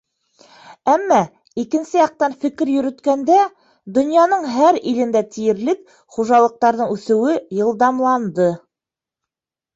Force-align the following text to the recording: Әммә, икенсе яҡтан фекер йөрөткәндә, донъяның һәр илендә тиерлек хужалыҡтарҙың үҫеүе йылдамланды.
Әммә, 0.91 1.17
икенсе 1.63 1.99
яҡтан 1.99 2.33
фекер 2.45 2.71
йөрөткәндә, 2.77 3.37
донъяның 3.99 4.49
һәр 4.55 4.81
илендә 4.93 5.23
тиерлек 5.37 5.85
хужалыҡтарҙың 6.17 6.93
үҫеүе 6.99 7.39
йылдамланды. 7.61 8.51